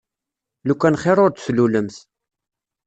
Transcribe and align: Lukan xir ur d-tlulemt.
Lukan 0.67 0.95
xir 1.01 1.17
ur 1.25 1.31
d-tlulemt. 1.31 1.95